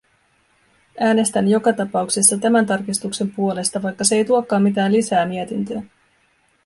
[0.99, 5.91] Äänestän joka tapauksessa tämän tarkistuksen puolesta, vaikka se ei tuokaan mitään lisää mietintöön.